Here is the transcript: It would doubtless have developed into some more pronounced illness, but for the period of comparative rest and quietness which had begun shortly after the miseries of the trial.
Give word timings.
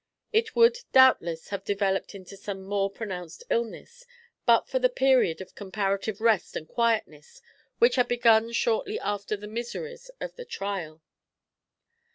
It 0.33 0.55
would 0.55 0.79
doubtless 0.93 1.49
have 1.49 1.63
developed 1.63 2.15
into 2.15 2.35
some 2.35 2.63
more 2.63 2.89
pronounced 2.89 3.43
illness, 3.51 4.03
but 4.47 4.67
for 4.67 4.79
the 4.79 4.89
period 4.89 5.41
of 5.41 5.53
comparative 5.53 6.19
rest 6.19 6.55
and 6.55 6.67
quietness 6.67 7.39
which 7.77 7.97
had 7.97 8.07
begun 8.07 8.51
shortly 8.51 8.99
after 8.99 9.37
the 9.37 9.45
miseries 9.47 10.09
of 10.19 10.35
the 10.37 10.45
trial. 10.45 11.03